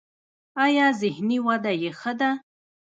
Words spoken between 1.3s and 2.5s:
وده یې ښه ده؟